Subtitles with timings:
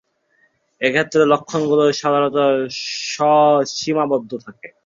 [0.81, 2.37] এক্ষেত্রে লক্ষণগুলো সাধারণত
[3.07, 4.67] স্ব-সীমাবদ্ধ থাকে।